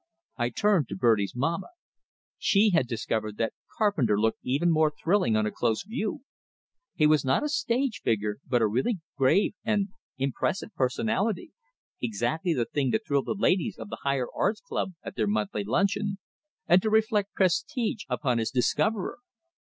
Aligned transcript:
I 0.35 0.49
turned 0.49 0.87
to 0.89 0.95
Bertie's 0.95 1.35
mamma. 1.35 1.67
She 2.39 2.71
had 2.71 2.87
discovered 2.87 3.37
that 3.37 3.53
Carpenter 3.77 4.19
looked 4.19 4.39
even 4.41 4.71
more 4.71 4.89
thrilling 4.89 5.35
on 5.35 5.45
a 5.45 5.51
close 5.51 5.83
view; 5.83 6.23
he 6.95 7.05
was 7.05 7.23
not 7.23 7.43
a 7.43 7.49
stage 7.49 8.01
figure, 8.03 8.37
but 8.47 8.63
a 8.63 8.67
really 8.67 8.99
grave 9.15 9.53
and 9.63 9.89
impressive 10.17 10.73
personality, 10.73 11.51
exactly 12.01 12.51
the 12.55 12.65
thing 12.65 12.89
to 12.93 12.97
thrill 12.97 13.21
the 13.21 13.35
ladies 13.35 13.77
of 13.77 13.89
the 13.89 13.99
Higher 14.01 14.25
Arts 14.35 14.61
Club 14.61 14.93
at 15.03 15.15
their 15.15 15.27
monthly 15.27 15.63
luncheon, 15.63 16.17
and 16.65 16.81
to 16.81 16.89
reflect 16.89 17.35
prestige 17.35 18.05
upon 18.09 18.39
his 18.39 18.49
discoverer. 18.49 19.19